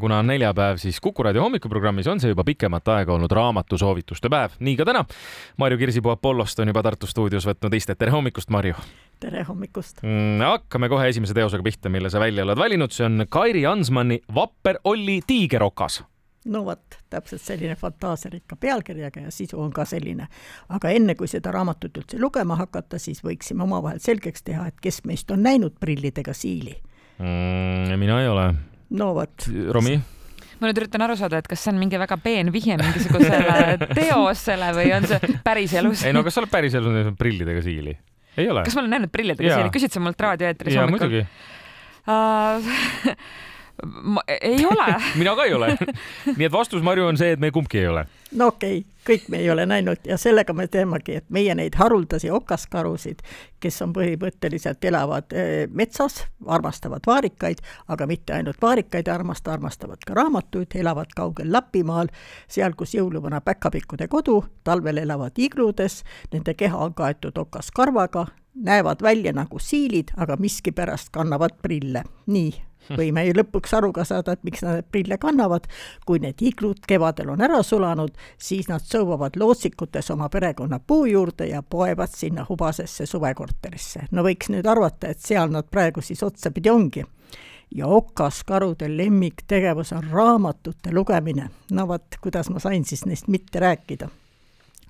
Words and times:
kuna 0.00 0.18
on 0.18 0.26
neljapäev, 0.26 0.80
siis 0.80 1.00
Kuku 1.00 1.22
raadio 1.22 1.42
hommikuprogrammis 1.42 2.08
on 2.10 2.20
see 2.20 2.32
juba 2.32 2.44
pikemat 2.44 2.88
aega 2.96 3.14
olnud 3.14 3.32
raamatusoovituste 3.32 4.30
päev, 4.32 4.56
nii 4.60 4.76
ka 4.80 4.88
täna. 4.88 5.04
Marju 5.60 5.78
Kirsipuu 5.78 6.12
Apollost 6.12 6.58
on 6.60 6.72
juba 6.72 6.82
Tartu 6.82 7.06
stuudios 7.10 7.46
võtnud 7.48 7.74
istet, 7.76 7.98
tere 7.98 8.14
hommikust, 8.14 8.50
Marju! 8.50 8.74
tere 9.20 9.42
hommikust 9.44 10.00
mm,! 10.02 10.40
hakkame 10.40 10.88
kohe 10.88 11.08
esimese 11.12 11.36
teosega 11.36 11.62
pihta, 11.62 11.92
mille 11.92 12.10
sa 12.10 12.20
välja 12.20 12.46
oled 12.46 12.58
valinud, 12.58 12.92
see 12.94 13.04
on 13.04 13.26
Kairi 13.28 13.66
Ansmanni 13.68 14.22
Vapper 14.34 14.80
Olli 14.84 15.20
tiigerokas 15.26 16.00
no 16.48 16.62
vot, 16.64 16.96
täpselt 17.12 17.42
selline 17.44 17.76
fantaasiarikka 17.76 18.56
pealkirjaga 18.56 19.26
ja 19.26 19.30
sisu 19.34 19.60
on 19.60 19.72
ka 19.76 19.84
selline. 19.84 20.28
aga 20.68 20.90
enne, 20.96 21.14
kui 21.14 21.28
seda 21.28 21.52
raamatut 21.52 22.00
üldse 22.00 22.20
lugema 22.20 22.56
hakata, 22.56 22.98
siis 22.98 23.20
võiksime 23.24 23.66
omavahel 23.66 24.00
selgeks 24.00 24.42
teha, 24.42 24.66
et 24.72 24.80
kes 24.80 25.04
meist 25.04 25.30
on 25.30 25.42
näinud 25.44 25.76
prillidega 25.80 26.32
siili 26.32 26.78
mm,? 27.18 27.98
mina 28.00 28.22
ei 28.22 28.28
ole 28.28 28.48
no 28.90 29.12
vot. 29.16 29.50
Romi? 29.74 29.98
ma 30.60 30.68
nüüd 30.68 30.80
üritan 30.82 31.04
aru 31.06 31.16
saada, 31.16 31.40
et 31.40 31.48
kas 31.48 31.62
see 31.64 31.72
on 31.72 31.78
mingi 31.80 31.98
väga 32.00 32.18
peen 32.20 32.50
vihje 32.52 32.76
mingisugusele 32.80 33.76
teosele 33.98 34.72
või 34.76 34.90
on 34.92 35.06
see 35.08 35.36
päriselus? 35.44 36.04
ei 36.04 36.16
no 36.16 36.24
kas 36.26 36.36
sa 36.36 36.42
oled 36.42 36.52
päriselus 36.52 36.92
näinud 36.92 37.16
prillidega 37.20 37.62
siili? 37.64 37.96
ei 38.36 38.50
ole? 38.50 38.66
kas 38.66 38.76
ma 38.76 38.84
olen 38.84 38.98
näinud 38.98 39.12
prillidega 39.14 39.56
siili, 39.56 39.72
küsid 39.72 39.94
sa 39.94 40.02
mult 40.04 40.20
raadioeetris 40.20 40.76
hommikul? 40.76 41.08
muidugi 41.08 41.24
uh, 42.04 43.16
ma 43.84 44.22
ei 44.28 44.66
ole 44.66 44.86
mina 45.20 45.34
ka 45.36 45.44
ei 45.44 45.54
ole 45.54 45.76
nii 46.36 46.46
et 46.46 46.52
vastus, 46.52 46.82
Marju, 46.82 47.06
on 47.10 47.20
see, 47.20 47.34
et 47.36 47.40
me 47.40 47.50
kumbki 47.50 47.78
ei 47.78 47.88
ole. 47.88 48.06
no 48.36 48.50
okei 48.52 48.78
okay,, 48.78 49.00
kõik 49.06 49.28
me 49.32 49.40
ei 49.42 49.50
ole 49.50 49.66
näinud 49.66 50.06
ja 50.06 50.16
sellega 50.20 50.52
me 50.52 50.66
teemegi, 50.68 51.16
et 51.20 51.26
meie 51.32 51.54
neid 51.54 51.74
haruldasi 51.78 52.30
okaskarusid, 52.30 53.22
kes 53.60 53.82
on 53.82 53.94
põhimõtteliselt, 53.96 54.84
elavad 54.84 55.32
eh, 55.32 55.66
metsas, 55.72 56.24
armastavad 56.46 57.06
vaarikaid, 57.06 57.62
aga 57.88 58.06
mitte 58.06 58.36
ainult 58.36 58.60
vaarikaid 58.62 59.08
ei 59.08 59.14
armasta, 59.14 59.54
armastavad 59.56 60.04
ka 60.06 60.16
raamatuid, 60.18 60.76
elavad 60.80 61.12
kaugel 61.16 61.52
Lapimaal, 61.52 62.12
seal, 62.48 62.76
kus 62.78 62.94
jõuluvana 62.94 63.40
päkapikkude 63.44 64.08
kodu, 64.08 64.42
talvel 64.64 65.02
elavad 65.02 65.38
igludes, 65.38 66.02
nende 66.32 66.54
keha 66.54 66.78
on 66.78 66.94
kaetud 66.94 67.38
okaskarvaga, 67.38 68.26
näevad 68.54 69.02
välja 69.02 69.32
nagu 69.32 69.58
siilid, 69.58 70.12
aga 70.16 70.36
miskipärast 70.36 71.10
kannavad 71.14 71.56
prille. 71.62 72.04
nii 72.26 72.69
võime 73.00 73.24
ju 73.26 73.34
lõpuks 73.36 73.74
aru 73.76 73.92
ka 73.92 74.04
saada, 74.04 74.32
et 74.32 74.44
miks 74.46 74.64
nad 74.66 74.84
prille 74.92 75.18
kannavad. 75.18 75.68
kui 76.06 76.18
need 76.18 76.42
iglud 76.42 76.82
kevadel 76.86 77.30
on 77.34 77.40
ära 77.40 77.62
sulanud, 77.62 78.12
siis 78.38 78.68
nad 78.68 78.84
sõuavad 78.84 79.36
lootsikutes 79.36 80.10
oma 80.10 80.28
perekonna 80.28 80.80
puu 80.80 81.04
juurde 81.06 81.46
ja 81.46 81.62
poevad 81.62 82.10
sinna 82.14 82.46
hubasesse 82.48 83.06
suvekorterisse. 83.06 84.06
no 84.10 84.22
võiks 84.26 84.50
nüüd 84.50 84.66
arvata, 84.66 85.08
et 85.08 85.20
seal 85.20 85.50
nad 85.50 85.68
praegu 85.70 86.00
siis 86.00 86.22
otsapidi 86.22 86.70
ongi 86.70 87.04
ja 87.74 87.86
okaskarude 87.86 88.88
lemmiktegevus 88.96 89.92
on 89.92 90.10
raamatute 90.10 90.92
lugemine. 90.92 91.50
no 91.70 91.88
vot, 91.88 92.16
kuidas 92.20 92.50
ma 92.50 92.58
sain 92.58 92.84
siis 92.84 93.06
neist 93.06 93.28
mitte 93.28 93.60
rääkida 93.60 94.08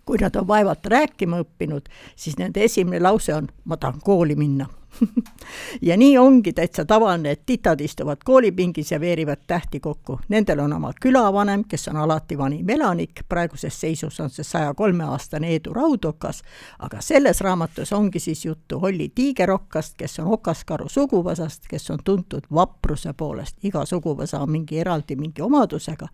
kui 0.04 0.18
nad 0.18 0.34
on 0.34 0.46
vaevalt 0.48 0.86
rääkima 0.86 1.38
õppinud, 1.44 1.86
siis 2.16 2.38
nende 2.38 2.64
esimene 2.64 2.98
lause 2.98 3.34
on 3.34 3.46
ma 3.64 3.76
tahan 3.76 4.00
kooli 4.02 4.34
minna 4.34 4.66
ja 5.82 5.96
nii 5.96 6.18
ongi 6.18 6.52
täitsa 6.52 6.84
tavaline, 6.84 7.30
et 7.30 7.42
titad 7.46 7.80
istuvad 7.80 8.16
koolipingis 8.24 8.92
ja 8.92 9.00
veerivad 9.00 9.38
tähti 9.46 9.80
kokku. 9.80 10.20
Nendel 10.28 10.58
on 10.58 10.72
oma 10.72 10.92
külavanem, 11.00 11.64
kes 11.68 11.88
on 11.88 11.96
alati 11.96 12.38
vanim 12.38 12.68
elanik, 12.68 13.22
praeguses 13.28 13.80
seisus 13.80 14.20
on 14.20 14.30
see 14.30 14.44
saja 14.44 14.74
kolme 14.74 15.04
aastane 15.04 15.48
Eedu 15.48 15.72
Raudokas, 15.74 16.42
aga 16.78 17.00
selles 17.00 17.40
raamatus 17.40 17.92
ongi 17.92 18.18
siis 18.18 18.44
juttu 18.44 18.80
Olli 18.82 19.08
Tiigerokkast, 19.14 19.94
kes 19.96 20.18
on 20.20 20.32
okaskaru 20.34 20.88
suguvõsast, 20.88 21.68
kes 21.68 21.90
on 21.90 21.98
tuntud 22.04 22.46
vapruse 22.54 23.12
poolest, 23.12 23.56
iga 23.62 23.84
suguvõsa 23.86 24.42
on 24.42 24.50
mingi 24.50 24.78
eraldi 24.78 25.16
mingi 25.16 25.42
omadusega. 25.42 26.08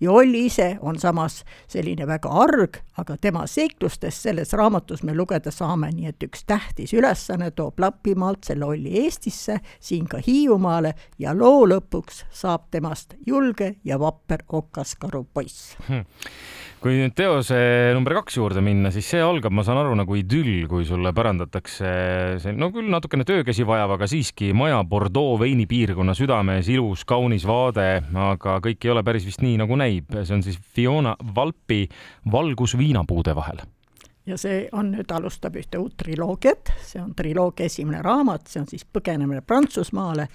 ja 0.00 0.12
Olli 0.12 0.46
ise 0.46 0.76
on 0.80 0.98
samas 0.98 1.44
selline 1.68 2.06
väga 2.06 2.28
arg, 2.28 2.78
aga 2.96 3.16
tema 3.16 3.46
seiklustest 3.46 4.22
selles 4.22 4.52
raamatus 4.52 5.02
me 5.02 5.14
lugeda 5.14 5.50
saame, 5.50 5.90
nii 5.92 6.06
et 6.06 6.22
üks 6.22 6.44
tähtis 6.46 6.92
ülesanne 6.92 7.50
toob 7.50 7.80
laps 7.80 8.01
Lapimaalt 8.02 8.48
selle 8.50 8.66
olli 8.66 8.96
Eestisse, 8.98 9.60
siin 9.78 10.08
ka 10.10 10.18
Hiiumaale 10.18 10.90
ja 11.22 11.30
loo 11.38 11.62
lõpuks 11.70 12.24
saab 12.34 12.64
temast 12.74 13.14
julge 13.26 13.76
ja 13.86 13.94
vapper 14.02 14.42
okaskaru 14.50 15.20
poiss. 15.30 15.76
Hmm. 15.86 16.02
Kui 16.82 16.96
nüüd 16.98 17.14
teose 17.14 17.54
number 17.94 18.16
kaks 18.16 18.40
juurde 18.40 18.58
minna, 18.58 18.90
siis 18.90 19.06
see 19.12 19.20
algab, 19.22 19.54
ma 19.54 19.62
saan 19.62 19.78
aru, 19.78 19.92
nagu 20.00 20.16
idüll, 20.18 20.64
kui 20.66 20.82
sulle 20.88 21.12
pärandatakse 21.14 21.92
see, 22.42 22.54
no 22.58 22.72
küll 22.74 22.90
natukene 22.90 23.22
töökäsi 23.28 23.62
vajav, 23.68 23.94
aga 23.94 24.08
siiski 24.10 24.50
maja 24.50 24.80
Bordeaux 24.82 25.38
veinipiirkonna 25.44 26.16
südames, 26.18 26.72
ilus, 26.74 27.04
kaunis 27.06 27.46
vaade, 27.46 27.86
aga 28.30 28.56
kõik 28.66 28.82
ei 28.82 28.96
ole 28.96 29.04
päris 29.06 29.28
vist 29.30 29.46
nii, 29.46 29.60
nagu 29.62 29.78
näib. 29.78 30.10
see 30.24 30.34
on 30.34 30.42
siis 30.42 30.58
Fiona 30.74 31.14
Valpi 31.36 31.84
Valgus 32.34 32.74
viinapuude 32.74 33.36
vahel 33.38 33.62
ja 34.26 34.36
see 34.38 34.68
on 34.72 34.92
nüüd, 34.94 35.10
alustab 35.12 35.56
ühte 35.58 35.80
uut 35.82 35.96
triloogiat, 35.98 36.72
see 36.86 37.02
on 37.02 37.14
triloogia 37.18 37.66
esimene 37.66 38.02
raamat, 38.02 38.46
see 38.46 38.62
on 38.62 38.68
siis 38.70 38.84
Põgenemine 38.86 39.42
Prantsusmaale. 39.46 40.28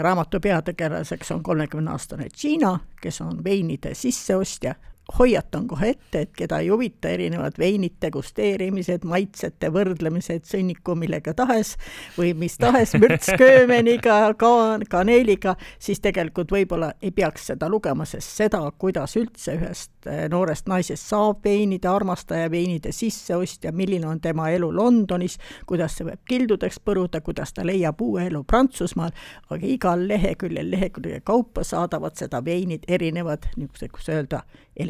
raamatu 0.00 0.40
peategelaseks 0.40 1.30
on 1.30 1.42
kolmekümne-aastane 1.42 2.28
Gina, 2.40 2.78
kes 3.02 3.20
on 3.20 3.44
veinide 3.44 3.94
sisseostja, 3.94 4.74
hoiatan 5.18 5.66
kohe 5.66 5.88
ette, 5.88 6.20
et 6.20 6.32
keda 6.36 6.58
ei 6.60 6.68
huvita 6.68 7.08
erinevad 7.08 7.56
veinid, 7.58 7.96
degusteerimised, 8.02 9.06
maitsete 9.08 9.70
võrdlemised 9.72 10.44
sõnniku 10.44 10.94
millega 10.98 11.32
tahes 11.36 11.74
või 12.18 12.34
mis 12.36 12.58
tahes 12.60 12.92
mürtsköömeniga, 13.00 14.18
ka-, 14.38 14.78
kaneeliga, 14.90 15.56
siis 15.80 16.02
tegelikult 16.04 16.52
võib-olla 16.52 16.92
ei 17.02 17.10
peaks 17.16 17.48
seda 17.52 17.70
lugema, 17.72 18.04
sest 18.08 18.36
seda, 18.42 18.60
kuidas 18.78 19.16
üldse 19.16 19.56
ühest 19.56 20.10
eh, 20.10 20.26
noorest 20.30 20.68
naisest 20.68 21.08
saab 21.08 21.40
veinide 21.44 21.88
armastaja, 21.88 22.50
veinide 22.52 22.92
sisseostja, 22.92 23.72
milline 23.72 24.06
on 24.06 24.20
tema 24.20 24.50
elu 24.52 24.70
Londonis, 24.76 25.38
kuidas 25.66 25.96
see 25.96 26.10
võib 26.10 26.20
kildudeks 26.28 26.82
põruda, 26.84 27.22
kuidas 27.24 27.56
ta 27.56 27.64
leiab 27.66 28.04
uue 28.04 28.28
elu 28.28 28.44
Prantsusmaal, 28.44 29.16
aga 29.48 29.66
igal 29.66 30.04
leheküljel, 30.08 30.70
lehekülje 30.70 31.24
kaupa 31.24 31.64
saadavad 31.64 32.20
seda 32.20 32.44
veinid 32.44 32.84
erinevad, 32.88 33.48
niisugused, 33.56 33.88
kuidas 33.94 34.14
öelda, 34.14 34.44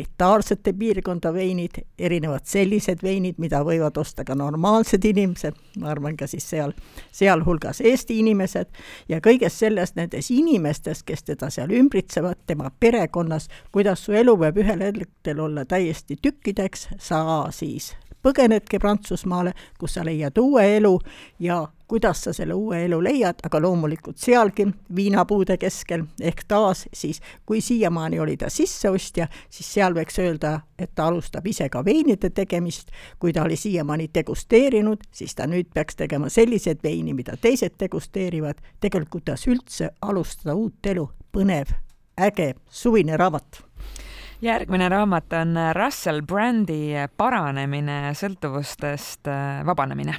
elitaarsete 0.08 0.72
piirkonda 0.72 1.32
veinid, 1.32 1.70
erinevad 1.98 2.40
sellised 2.44 2.98
veinid, 3.02 3.34
mida 3.38 3.60
võivad 3.62 3.96
osta 3.98 4.24
ka 4.24 4.34
normaalsed 4.34 5.04
inimesed, 5.04 5.54
ma 5.78 5.90
arvan 5.90 6.16
ka 6.16 6.26
siis 6.26 6.48
seal, 6.50 6.72
sealhulgas 7.12 7.80
Eesti 7.80 8.18
inimesed, 8.18 8.66
ja 9.08 9.20
kõigest 9.20 9.58
sellest 9.58 9.96
nendes 9.96 10.30
inimestes, 10.30 11.02
kes 11.02 11.22
teda 11.22 11.50
seal 11.50 11.70
ümbritsevad, 11.70 12.36
tema 12.46 12.70
perekonnas, 12.80 13.48
kuidas 13.70 14.04
su 14.04 14.12
elu 14.12 14.36
võib 14.36 14.58
ühel 14.58 14.82
hetkel 14.82 15.40
olla 15.40 15.64
täiesti 15.64 16.16
tükkideks, 16.16 16.88
sa 16.98 17.46
siis 17.50 17.94
põgenedki 18.22 18.78
Prantsusmaale, 18.78 19.54
kus 19.78 19.94
sa 19.94 20.04
leiad 20.04 20.38
uue 20.38 20.66
elu 20.76 20.98
ja 21.38 21.68
kuidas 21.88 22.24
sa 22.24 22.32
selle 22.32 22.54
uue 22.54 22.84
elu 22.84 22.98
leiad, 23.02 23.42
aga 23.44 23.60
loomulikult 23.62 24.18
sealgi 24.20 24.66
viinapuude 24.96 25.58
keskel, 25.60 26.04
ehk 26.20 26.44
taas 26.48 26.86
siis, 26.92 27.20
kui 27.46 27.60
siiamaani 27.60 28.20
oli 28.20 28.36
ta 28.36 28.50
sisseostja, 28.52 29.28
siis 29.50 29.72
seal 29.74 29.96
võiks 29.96 30.18
öelda, 30.22 30.60
et 30.78 30.94
ta 30.94 31.08
alustab 31.08 31.46
ise 31.46 31.68
ka 31.72 31.84
veinide 31.84 32.30
tegemist, 32.30 32.92
kui 33.18 33.32
ta 33.32 33.44
oli 33.44 33.56
siiamaani 33.56 34.10
degusteerinud, 34.14 35.08
siis 35.12 35.34
ta 35.34 35.48
nüüd 35.48 35.72
peaks 35.74 35.96
tegema 35.96 36.28
selliseid 36.32 36.84
veini, 36.84 37.14
mida 37.16 37.36
teised 37.40 37.78
degusteerivad, 37.80 38.60
tegelikult 38.80 39.08
kuidas 39.18 39.48
üldse 39.48 39.88
alustada 40.02 40.54
uut 40.54 40.86
elu, 40.86 41.02
põnev, 41.34 41.72
äge, 42.20 42.52
suvine 42.70 43.16
raamat. 43.16 43.64
Järgmine 44.42 44.86
raamat 44.88 45.32
on 45.40 45.56
Russell 45.74 46.22
Brandi 46.22 46.92
Paranemine 47.16 48.12
sõltuvustest 48.14 49.26
vabanemine 49.66 50.14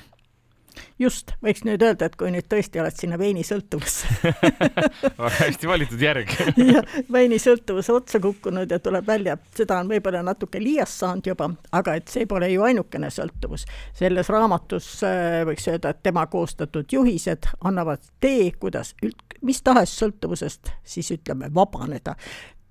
just, 0.99 1.33
võiks 1.43 1.63
nüüd 1.67 1.81
öelda, 1.83 2.09
et 2.09 2.17
kui 2.19 2.31
nüüd 2.33 2.47
tõesti 2.51 2.81
oled 2.81 2.95
sinna 2.97 3.17
veinisõltuvusse 3.19 4.33
väga 5.19 5.31
hästi 5.37 5.69
valitud 5.69 6.03
järg 6.03 6.33
jah, 6.73 6.97
veinisõltuvuse 7.11 7.93
otsa 7.95 8.21
kukkunud 8.23 8.71
ja 8.71 8.79
tuleb 8.83 9.07
välja, 9.07 9.37
seda 9.55 9.79
on 9.83 9.91
võib-olla 9.91 10.23
natuke 10.25 10.61
liiast 10.63 11.03
saanud 11.03 11.31
juba, 11.31 11.49
aga 11.75 11.97
et 11.99 12.11
see 12.11 12.27
pole 12.29 12.51
ju 12.53 12.65
ainukene 12.67 13.11
sõltuvus. 13.13 13.65
selles 13.97 14.29
raamatus 14.29 14.91
äh, 15.07 15.41
võiks 15.49 15.67
öelda, 15.71 15.93
et 15.93 16.03
tema 16.03 16.27
koostatud 16.31 16.91
juhised 16.91 17.49
annavad 17.63 18.03
tee, 18.19 18.51
kuidas 18.59 18.95
üld-, 19.05 19.37
mis 19.41 19.61
tahes 19.63 19.95
sõltuvusest 19.99 20.73
siis 20.83 21.11
ütleme, 21.15 21.51
vabaneda 21.53 22.15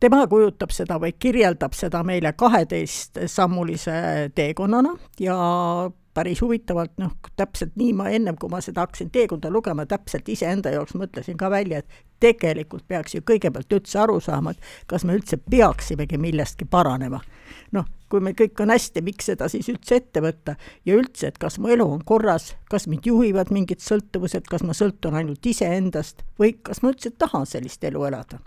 tema 0.00 0.26
kujutab 0.30 0.70
seda 0.74 0.98
või 1.02 1.14
kirjeldab 1.18 1.74
seda 1.74 2.04
meile 2.06 2.32
kaheteistsammulise 2.38 4.30
teekonnana 4.34 4.94
ja 5.20 5.38
päris 6.18 6.42
huvitavalt, 6.42 6.96
noh, 6.98 7.14
täpselt 7.38 7.76
nii 7.78 7.92
ma 7.96 8.08
ennem, 8.14 8.36
kui 8.40 8.50
ma 8.50 8.60
seda 8.64 8.82
hakkasin 8.84 9.12
teekonda 9.14 9.52
lugema, 9.54 9.86
täpselt 9.86 10.28
iseenda 10.28 10.72
jaoks 10.74 10.96
mõtlesin 10.98 11.38
ka 11.38 11.50
välja, 11.52 11.84
et 11.84 12.02
tegelikult 12.20 12.88
peaks 12.90 13.14
ju 13.14 13.22
kõigepealt 13.30 13.78
üldse 13.78 14.02
aru 14.02 14.18
saama, 14.24 14.52
et 14.52 14.90
kas 14.90 15.06
me 15.06 15.14
üldse 15.18 15.38
peaksimegi 15.38 16.18
millestki 16.18 16.66
paranema. 16.66 17.22
noh, 17.72 17.86
kui 18.08 18.20
meil 18.24 18.34
kõik 18.34 18.60
on 18.64 18.72
hästi, 18.72 19.02
miks 19.04 19.30
seda 19.30 19.48
siis 19.52 19.68
üldse 19.68 20.00
ette 20.00 20.20
võtta 20.24 20.56
ja 20.88 20.96
üldse, 20.96 21.30
et 21.30 21.38
kas 21.38 21.58
mu 21.62 21.70
elu 21.72 21.86
on 21.86 22.04
korras, 22.04 22.54
kas 22.70 22.88
mind 22.88 23.06
juhivad 23.06 23.52
mingid 23.54 23.84
sõltuvused, 23.84 24.48
kas 24.48 24.64
ma 24.64 24.76
sõltun 24.76 25.16
ainult 25.20 25.46
iseendast 25.46 26.24
või 26.40 26.56
kas 26.62 26.82
ma 26.82 26.94
üldse 26.94 27.12
tahan 27.18 27.46
sellist 27.46 27.84
elu 27.84 28.06
elada 28.08 28.40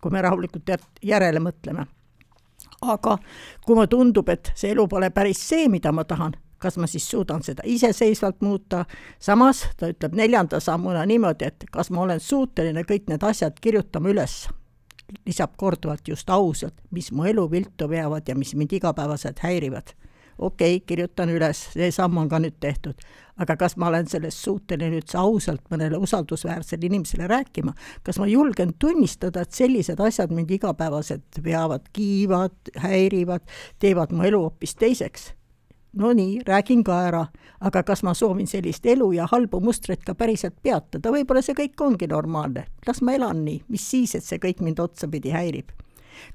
kui 0.00 0.12
me 0.12 0.22
rahulikult 0.24 0.70
järele 1.02 1.40
mõtleme. 1.40 1.86
aga 2.80 3.18
kui 3.64 3.74
mulle 3.74 3.88
tundub, 3.92 4.28
et 4.32 4.52
see 4.56 4.70
elu 4.72 4.86
pole 4.88 5.10
päris 5.10 5.40
see, 5.48 5.68
mida 5.68 5.92
ma 5.92 6.04
tahan, 6.04 6.32
kas 6.60 6.76
ma 6.76 6.86
siis 6.86 7.10
suudan 7.10 7.42
seda 7.42 7.64
iseseisvalt 7.64 8.40
muuta, 8.40 8.84
samas 9.18 9.64
ta 9.76 9.88
ütleb 9.90 10.14
neljanda 10.16 10.60
sammuna 10.60 11.06
niimoodi, 11.08 11.48
et 11.48 11.64
kas 11.72 11.90
ma 11.90 12.04
olen 12.04 12.20
suuteline 12.20 12.84
kõik 12.88 13.08
need 13.10 13.24
asjad 13.24 13.56
kirjutama 13.60 14.12
üles. 14.12 14.44
Lisab 15.26 15.56
korduvalt 15.58 16.06
just 16.08 16.30
ausalt, 16.30 16.76
mis 16.94 17.10
mu 17.12 17.24
elu 17.26 17.48
viltu 17.50 17.88
veavad 17.90 18.28
ja 18.28 18.36
mis 18.38 18.54
mind 18.54 18.76
igapäevaselt 18.78 19.40
häirivad. 19.42 19.96
okei 20.38 20.76
okay,, 20.76 20.86
kirjutan 20.86 21.28
üles, 21.28 21.66
see 21.72 21.90
samm 21.92 22.16
on 22.16 22.28
ka 22.28 22.38
nüüd 22.40 22.54
tehtud, 22.60 23.00
aga 23.36 23.56
kas 23.60 23.74
ma 23.76 23.90
olen 23.90 24.06
sellest 24.08 24.38
suuteline 24.40 24.96
üldse 24.96 25.18
ausalt 25.18 25.66
mõnele 25.70 25.98
usaldusväärsele 26.00 26.86
inimesele 26.86 27.26
rääkima, 27.28 27.74
kas 28.02 28.18
ma 28.18 28.26
julgen 28.26 28.72
tunnistada, 28.78 29.42
et 29.42 29.52
sellised 29.52 30.00
asjad 30.00 30.32
mind 30.32 30.50
igapäevaselt 30.56 31.42
veavad, 31.44 31.90
kiivad, 31.92 32.72
häirivad, 32.76 33.44
teevad 33.78 34.16
mu 34.16 34.24
elu 34.24 34.40
hoopis 34.46 34.74
teiseks 34.80 35.28
no 35.92 36.12
nii, 36.12 36.40
räägin 36.46 36.84
ka 36.84 37.00
ära, 37.06 37.26
aga 37.60 37.82
kas 37.82 38.02
ma 38.06 38.14
soovin 38.14 38.46
sellist 38.46 38.86
elu 38.86 39.12
ja 39.12 39.26
halbu 39.30 39.60
mustreid 39.60 40.04
ka 40.06 40.14
päriselt 40.14 40.56
peatada, 40.62 41.12
võib-olla 41.12 41.42
see 41.42 41.56
kõik 41.58 41.84
ongi 41.84 42.08
normaalne, 42.10 42.66
las 42.86 43.02
ma 43.02 43.14
elan 43.18 43.44
nii, 43.44 43.62
mis 43.68 43.90
siis, 43.90 44.14
et 44.14 44.26
see 44.26 44.40
kõik 44.42 44.62
mind 44.64 44.80
otsapidi 44.80 45.34
häirib. 45.34 45.70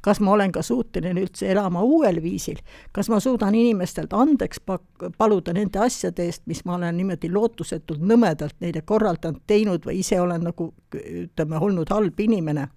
kas 0.01 0.19
ma 0.19 0.31
olen 0.31 0.51
ka 0.51 0.61
suuteline 0.65 1.21
üldse 1.21 1.45
elama 1.51 1.83
uuel 1.85 2.17
viisil, 2.21 2.57
kas 2.91 3.09
ma 3.09 3.19
suudan 3.19 3.55
inimestelt 3.55 4.13
andeks 4.13 4.59
pak-, 4.59 5.11
paluda 5.17 5.53
nende 5.53 5.79
asjade 5.79 6.25
eest, 6.25 6.41
mis 6.45 6.63
ma 6.65 6.75
olen 6.75 6.97
niimoodi 6.97 7.29
lootusetult 7.29 8.01
nõmedalt 8.01 8.55
neile 8.59 8.81
korraldanud, 8.81 9.43
teinud 9.47 9.85
või 9.85 9.99
ise 9.99 10.17
olen 10.21 10.47
nagu 10.49 10.73
ütleme, 10.95 11.59
olnud 11.61 11.93
halb 11.93 12.19
inimene 12.19 12.67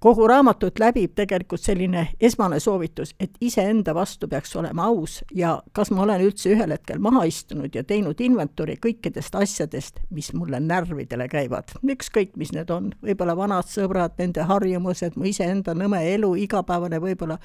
kogu 0.00 0.26
raamatut 0.28 0.78
läbib 0.78 1.14
tegelikult 1.16 1.62
selline 1.62 2.06
esmane 2.20 2.60
soovitus, 2.60 3.14
et 3.20 3.36
iseenda 3.40 3.94
vastu 3.94 4.28
peaks 4.28 4.56
olema 4.56 4.88
aus 4.90 5.20
ja 5.34 5.56
kas 5.72 5.90
ma 5.90 6.02
olen 6.04 6.24
üldse 6.26 6.52
ühel 6.52 6.74
hetkel 6.74 7.00
maha 7.02 7.24
istunud 7.28 7.74
ja 7.74 7.84
teinud 7.84 8.20
inventuuri 8.20 8.76
kõikidest 8.82 9.38
asjadest, 9.40 10.00
mis 10.10 10.32
mulle 10.36 10.60
närvidele 10.60 11.28
käivad, 11.32 11.74
ükskõik, 11.96 12.36
mis 12.36 12.52
need 12.56 12.70
on, 12.70 12.92
võib-olla 13.02 13.36
vanad 13.36 13.68
sõbrad, 13.70 14.16
nende 14.20 14.46
harjumused, 14.46 15.16
mu 15.16 15.28
iseenda 15.30 15.74
nõme 15.74 16.02
elu, 16.12 16.34
igapäevane 16.44 17.00
võib-olla 17.02 17.40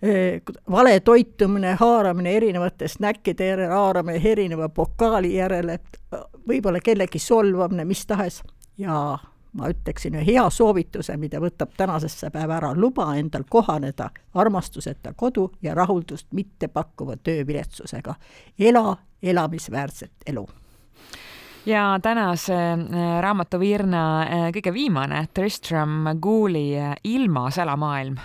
eh, 0.00 0.42
vale 0.70 0.98
toitumine, 1.00 1.76
haaramine 1.80 2.36
erinevate 2.40 2.88
snäkkide 2.88 3.52
järele, 3.52 3.72
haaramine 3.74 4.20
erineva 4.32 4.68
pokaali 4.68 5.36
järele, 5.36 5.80
võib-olla 6.48 6.80
kellegi 6.80 7.20
solvamine, 7.20 7.84
mis 7.84 8.06
tahes. 8.06 8.42
Ja 8.76 9.18
ma 9.56 9.70
ütleksin 9.72 10.14
ühe 10.14 10.26
hea 10.26 10.44
soovituse, 10.50 11.16
mida 11.16 11.40
võtab 11.40 11.72
tänasesse 11.76 12.30
päeva 12.30 12.58
ära, 12.60 12.74
luba 12.74 13.08
endal 13.16 13.46
kohaneda 13.48 14.10
armastuseta 14.34 15.14
kodu 15.16 15.50
ja 15.62 15.74
rahuldust 15.74 16.26
mitte 16.32 16.68
pakkuva 16.68 17.16
tööviletsusega. 17.16 18.14
ela 18.58 18.96
elamisväärset 19.22 20.12
elu 20.26 20.46
ja 21.66 21.98
tänase 22.02 22.54
äh, 22.54 23.20
raamatu 23.20 23.60
Virna 23.60 24.22
äh, 24.22 24.44
kõige 24.54 24.72
viimane, 24.72 25.26
Tristram 25.34 26.06
Gooli 26.20 26.78
äh, 26.78 26.94
Ilmas 27.04 27.58
elamaailm. 27.58 28.16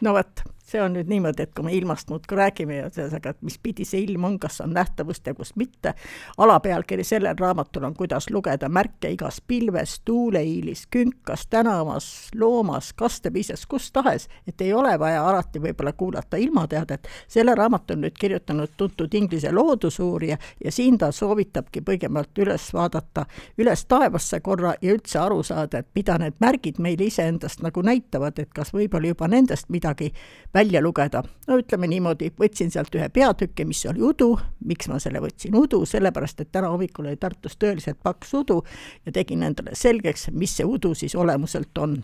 no 0.00 0.14
vot 0.14 0.44
see 0.68 0.82
on 0.82 0.92
nüüd 0.96 1.08
niimoodi, 1.08 1.42
et 1.42 1.54
kui 1.56 1.64
me 1.64 1.72
ilmast 1.72 2.10
muudkui 2.12 2.36
räägime 2.36 2.76
ja 2.76 2.88
ühesõnaga, 2.90 3.32
et 3.32 3.42
mis 3.46 3.56
pidi 3.62 3.86
see 3.88 4.02
ilm 4.04 4.24
on, 4.28 4.38
kas 4.40 4.60
on 4.60 4.74
nähtavust 4.76 5.26
ja 5.26 5.34
kus 5.34 5.54
mitte, 5.56 5.94
alapealkiri 6.38 7.04
sellel 7.04 7.38
raamatul 7.38 7.86
on 7.88 7.96
Kuidas 7.98 8.28
lugeda 8.30 8.68
märke 8.68 9.10
igas 9.10 9.40
pilves, 9.46 10.00
tuuleiilis, 10.04 10.84
künkas, 10.90 11.46
tänavas, 11.50 12.28
loomas, 12.34 12.92
kastepiises, 12.92 13.66
kus 13.66 13.90
tahes, 13.92 14.28
et 14.46 14.60
ei 14.60 14.72
ole 14.72 14.92
vaja 14.98 15.24
alati 15.28 15.62
võib-olla 15.62 15.92
kuulata 15.92 16.36
ilmateadet. 16.36 17.08
selle 17.28 17.54
raamatu 17.54 17.94
on 17.94 18.04
nüüd 18.04 18.18
kirjutanud 18.20 18.76
tuntud 18.76 19.14
Inglise 19.14 19.52
loodusuurija 19.52 20.38
ja 20.64 20.72
siin 20.72 20.98
ta 20.98 21.12
soovitabki 21.12 21.80
kõigepealt 21.80 22.38
üles 22.38 22.68
vaadata, 22.74 23.26
üles 23.58 23.84
taevasse 23.84 24.40
korra 24.40 24.74
ja 24.82 24.92
üldse 24.92 25.18
aru 25.18 25.42
saada, 25.42 25.78
et 25.78 25.88
mida 25.94 26.18
need 26.18 26.36
märgid 26.40 26.78
meile 26.78 27.08
iseendast 27.08 27.62
nagu 27.62 27.82
näitavad, 27.82 28.38
et 28.38 28.52
kas 28.54 28.72
võib-olla 28.74 29.12
juba 29.14 29.28
nendest 29.28 29.68
midagi 29.68 30.12
välja 30.58 30.82
lugeda. 30.82 31.22
no 31.46 31.58
ütleme 31.60 31.86
niimoodi, 31.90 32.32
võtsin 32.40 32.72
sealt 32.74 32.94
ühe 32.98 33.08
peatüki, 33.14 33.66
mis 33.68 33.84
oli 33.86 34.02
udu, 34.02 34.32
miks 34.66 34.88
ma 34.90 34.98
selle 35.02 35.22
võtsin 35.22 35.54
udu, 35.58 35.84
sellepärast 35.86 36.42
et 36.42 36.52
täna 36.52 36.72
hommikul 36.72 37.06
oli 37.06 37.18
Tartus 37.20 37.56
tõeliselt 37.62 38.00
paks 38.02 38.34
udu 38.34 38.62
ja 39.06 39.14
tegin 39.14 39.44
endale 39.46 39.76
selgeks, 39.78 40.30
mis 40.34 40.56
see 40.58 40.66
udu 40.66 40.94
siis 40.98 41.14
olemuselt 41.14 41.78
on 41.78 42.00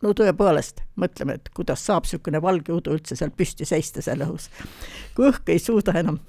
no 0.00 0.14
tõepoolest, 0.16 0.84
mõtleme, 1.00 1.36
et 1.36 1.50
kuidas 1.56 1.84
saab 1.84 2.08
niisugune 2.08 2.40
valge 2.42 2.72
udu 2.72 2.96
üldse 2.96 3.18
seal 3.18 3.34
püsti 3.36 3.68
seista 3.68 4.02
seal 4.04 4.24
õhus. 4.24 4.48
kui 5.14 5.28
õhk 5.28 5.52
ei 5.52 5.60
suuda 5.60 5.98
enam 6.00 6.20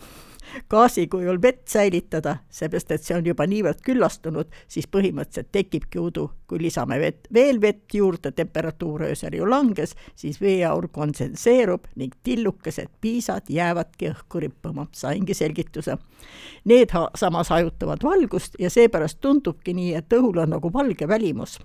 gaasi 0.69 1.07
kujul 1.07 1.41
vett 1.41 1.67
säilitada, 1.67 2.37
seepärast 2.49 2.91
et 2.91 3.03
see 3.03 3.15
on 3.17 3.25
juba 3.25 3.45
niivõrd 3.49 3.81
küllastunud, 3.85 4.51
siis 4.67 4.87
põhimõtteliselt 4.91 5.51
tekibki 5.51 5.99
udu. 5.99 6.29
kui 6.51 6.59
lisame 6.59 6.97
vett, 6.99 7.27
veel 7.33 7.61
vett 7.61 7.93
juurde, 7.95 8.31
temperatuur 8.35 9.05
öösel 9.07 9.37
ju 9.37 9.45
langes, 9.49 9.95
siis 10.15 10.41
veeaur 10.41 10.89
konsenseerub 10.91 11.85
ning 11.95 12.11
tillukesed 12.23 12.89
piisad 13.01 13.47
jäävadki 13.49 14.09
õhku 14.11 14.39
rippuma. 14.39 14.87
saingi 14.91 15.33
selgituse. 15.33 15.97
Need 16.65 16.91
ha 16.91 17.09
samas 17.15 17.49
hajutavad 17.49 18.03
valgust 18.03 18.55
ja 18.59 18.69
seepärast 18.69 19.21
tundubki 19.21 19.73
nii, 19.73 19.95
et 19.95 20.13
õhul 20.13 20.43
on 20.43 20.49
nagu 20.49 20.73
valge 20.73 21.07
välimus 21.07 21.59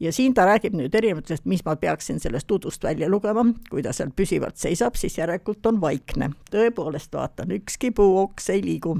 ja 0.00 0.12
siin 0.12 0.34
ta 0.34 0.46
räägib 0.46 0.76
nüüd 0.78 0.94
erinevatest, 0.94 1.44
mis 1.44 1.64
ma 1.66 1.76
peaksin 1.76 2.20
sellest 2.20 2.50
udust 2.50 2.84
välja 2.84 3.10
lugema, 3.10 3.44
kui 3.70 3.82
ta 3.82 3.92
seal 3.92 4.10
püsivalt 4.16 4.56
seisab, 4.56 4.96
siis 4.96 5.18
järelikult 5.18 5.66
on 5.66 5.80
vaikne. 5.80 6.32
tõepoolest 6.50 7.14
vaatan, 7.14 7.54
ükski 7.60 7.90
puuoks 7.90 8.50
ei 8.50 8.64
liigu 8.64 8.98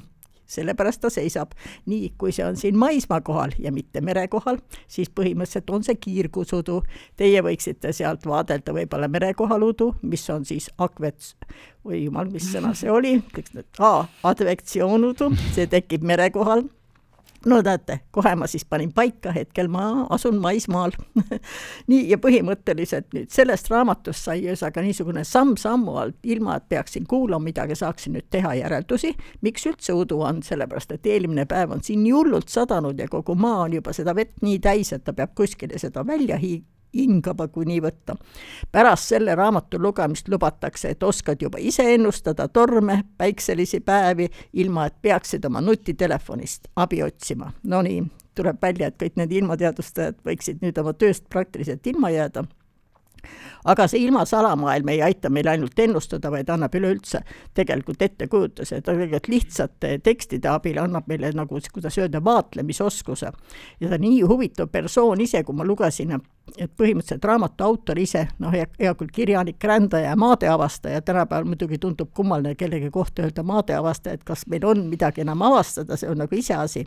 sellepärast 0.48 1.00
ta 1.00 1.10
seisab. 1.10 1.52
nii, 1.86 2.12
kui 2.18 2.32
see 2.32 2.44
on 2.46 2.56
siin 2.56 2.76
maismaa 2.78 3.20
kohal 3.20 3.52
ja 3.58 3.72
mitte 3.72 4.00
mere 4.00 4.26
kohal, 4.28 4.58
siis 4.88 5.10
põhimõtteliselt 5.10 5.70
on 5.70 5.84
see 5.84 5.98
kiirgusudu. 6.00 6.80
Teie 7.16 7.42
võiksite 7.44 7.92
sealt 7.92 8.26
vaadelda 8.26 8.72
võib-olla 8.72 9.08
mere 9.08 9.34
kohal 9.34 9.68
udu, 9.68 9.92
mis 10.02 10.24
on 10.30 10.44
siis 10.48 10.70
akvets, 10.78 11.34
oi 11.84 12.04
jumal, 12.06 12.32
mis 12.32 12.48
sõna 12.52 12.74
see 12.74 12.90
oli, 12.90 13.18
advektsioonudu, 14.32 15.32
see 15.54 15.68
tekib 15.68 16.02
mere 16.02 16.30
kohal 16.34 16.64
no 17.46 17.60
näete, 17.62 18.00
kohe 18.10 18.34
ma 18.34 18.46
siis 18.46 18.64
panin 18.64 18.92
paika, 18.92 19.32
hetkel 19.32 19.68
ma 19.68 20.06
asun 20.10 20.38
maismaal. 20.42 20.92
Nii, 21.90 22.08
ja 22.10 22.18
põhimõtteliselt 22.22 23.12
nüüd 23.14 23.30
sellest 23.34 23.70
raamatust 23.70 24.28
sai 24.28 24.42
ühesõnaga 24.44 24.82
niisugune 24.84 25.24
samm-sammu 25.24 25.96
alt, 26.02 26.18
ilma 26.22 26.56
et 26.58 26.68
peaksin 26.68 27.06
kuulama 27.08 27.48
midagi, 27.48 27.76
saaksin 27.78 28.16
nüüd 28.18 28.28
teha 28.30 28.54
järeldusi, 28.62 29.14
miks 29.46 29.66
üldse 29.70 29.94
udu 29.96 30.22
on, 30.26 30.42
sellepärast 30.42 30.96
et 30.96 31.06
eelmine 31.06 31.46
päev 31.48 31.76
on 31.76 31.84
siin 31.84 32.02
nii 32.04 32.16
hullult 32.16 32.50
sadanud 32.52 32.98
ja 32.98 33.08
kogu 33.08 33.34
maa 33.38 33.62
on 33.66 33.78
juba 33.78 33.94
seda 33.96 34.16
vett 34.16 34.42
nii 34.42 34.58
täis, 34.64 34.92
et 34.92 35.04
ta 35.04 35.14
peab 35.14 35.36
kuskile 35.38 35.78
seda 35.78 36.06
välja 36.06 36.40
hiig-, 36.40 36.66
hingama, 36.94 37.48
kui 37.48 37.66
nii 37.68 37.80
võtta. 37.82 38.16
pärast 38.72 39.08
selle 39.08 39.34
raamatu 39.34 39.78
lugemist 39.82 40.28
lubatakse, 40.28 40.90
et 40.90 41.02
oskad 41.02 41.42
juba 41.42 41.58
ise 41.58 41.94
ennustada 41.94 42.48
torme, 42.48 43.02
päikselisi 43.18 43.80
päevi, 43.80 44.28
ilma 44.52 44.86
et 44.86 44.94
peaksid 45.02 45.44
oma 45.44 45.60
nutitelefonist 45.60 46.68
abi 46.76 47.02
otsima. 47.02 47.52
Nonii, 47.62 48.02
tuleb 48.34 48.62
välja, 48.62 48.88
et 48.88 49.02
kõik 49.02 49.16
need 49.16 49.32
ilmateadustajad 49.32 50.22
võiksid 50.26 50.62
nüüd 50.62 50.78
oma 50.78 50.92
tööst 50.92 51.28
praktiliselt 51.28 51.86
ilma 51.86 52.10
jääda 52.10 52.44
aga 53.64 53.86
see 53.90 54.02
ilmasalamaailm 54.06 54.88
ei 54.92 55.02
aita 55.02 55.30
meil 55.30 55.48
ainult 55.50 55.78
ennustada, 55.78 56.30
vaid 56.30 56.48
annab 56.52 56.74
üleüldse 56.78 57.20
tegelikult 57.56 58.02
ettekujutuse, 58.02 58.80
ta 58.80 58.92
tegelikult 58.92 59.30
lihtsate 59.32 59.98
tekstide 60.04 60.50
abil 60.52 60.78
annab 60.82 61.08
meile 61.10 61.32
nagu, 61.36 61.60
kuidas 61.72 61.98
öelda, 61.98 62.22
vaatlemisoskuse. 62.24 63.32
ja 63.80 63.88
ta 63.88 63.94
on 63.94 64.06
nii 64.06 64.22
huvitav 64.22 64.70
persoon 64.72 65.20
ise, 65.20 65.42
kui 65.44 65.56
ma 65.56 65.66
lugesin, 65.66 66.18
et 66.58 66.70
põhimõtteliselt 66.76 67.24
raamatu 67.24 67.64
autor 67.64 67.98
ise, 67.98 68.26
noh, 68.38 68.52
hea, 68.52 68.94
küll, 68.94 69.10
kirjanik, 69.12 69.64
rändaja, 69.64 70.16
maadeavastaja, 70.16 71.02
tänapäeval 71.02 71.48
muidugi 71.48 71.78
tundub 71.78 72.12
kummaline 72.14 72.54
kellegi 72.54 72.90
kohta 72.90 73.22
öelda 73.22 73.42
maadeavastaja, 73.42 74.14
et 74.14 74.24
kas 74.24 74.46
meil 74.46 74.64
on 74.64 74.86
midagi 74.88 75.24
enam 75.26 75.42
avastada, 75.42 75.96
see 75.96 76.10
on 76.10 76.18
nagu 76.24 76.34
iseasi 76.36 76.86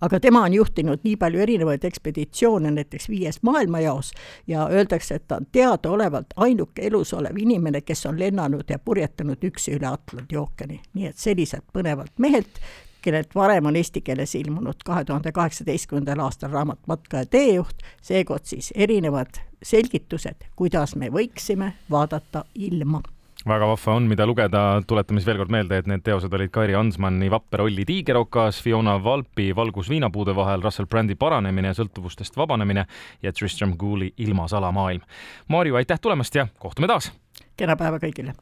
aga 0.00 0.20
tema 0.20 0.42
on 0.42 0.54
juhtinud 0.54 1.02
nii 1.04 1.16
palju 1.16 1.40
erinevaid 1.44 1.84
ekspeditsioone 1.84 2.70
näiteks 2.70 3.08
viies 3.08 3.42
maailmajaos 3.42 4.12
ja 4.46 4.66
öeldakse, 4.68 5.14
et 5.14 5.26
ta 5.28 5.36
on 5.36 5.46
teadaolevalt 5.52 6.36
ainuke 6.36 6.86
elus 6.86 7.14
olev 7.14 7.36
inimene, 7.38 7.80
kes 7.80 8.06
on 8.06 8.18
lennanud 8.18 8.68
ja 8.68 8.78
purjetanud 8.78 9.44
üksi 9.44 9.76
üle 9.76 9.86
Atlandi 9.86 10.36
ookeani. 10.36 10.80
nii 10.94 11.06
et 11.06 11.18
selliselt 11.18 11.64
põnevalt 11.72 12.12
mehelt, 12.18 12.60
kellelt 13.02 13.34
varem 13.34 13.66
on 13.66 13.76
eesti 13.76 14.00
keeles 14.00 14.34
ilmunud 14.34 14.82
kahe 14.84 15.04
tuhande 15.04 15.32
kaheksateistkümnendal 15.32 16.24
aastal 16.26 16.50
raamat 16.50 16.80
Matka 16.86 17.24
ja 17.24 17.30
teejuht, 17.30 17.86
seekord 18.02 18.44
siis 18.44 18.72
erinevad 18.74 19.40
selgitused, 19.62 20.50
kuidas 20.56 20.96
me 20.96 21.10
võiksime 21.12 21.74
vaadata 21.90 22.44
ilma 22.54 23.02
väga 23.48 23.66
vahva 23.66 23.94
on, 23.96 24.08
mida 24.10 24.26
lugeda, 24.28 24.82
tuletame 24.86 25.20
siis 25.20 25.28
veel 25.30 25.38
kord 25.40 25.52
meelde, 25.54 25.78
et 25.80 25.86
need 25.88 26.02
teosed 26.04 26.34
olid 26.36 26.52
Kairi 26.52 26.74
Ansmanni 26.76 27.30
Vapper 27.32 27.64
Olli 27.64 27.86
tiigerokas, 27.88 28.60
Fiona 28.62 28.98
Valpi 29.04 29.50
Valgus 29.56 29.88
viinapuude 29.88 30.34
vahel, 30.36 30.60
Russell 30.64 30.90
Brandi 30.90 31.16
Paranemine, 31.16 31.72
sõltuvustest 31.76 32.36
vabanemine 32.36 32.84
ja 33.22 33.32
Tristram 33.32 33.76
Gooley 33.80 34.12
Ilmas 34.20 34.52
alamaailm. 34.56 35.04
Marju, 35.48 35.80
aitäh 35.80 36.00
tulemast 36.00 36.36
ja 36.36 36.46
kohtume 36.58 36.90
taas! 36.90 37.12
kena 37.56 37.76
päeva 37.76 38.00
kõigile! 38.00 38.36